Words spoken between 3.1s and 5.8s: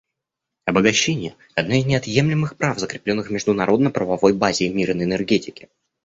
в международно-правовой базе мирной энергетики.